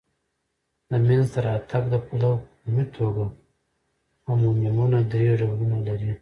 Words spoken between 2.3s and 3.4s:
په عمومي توګه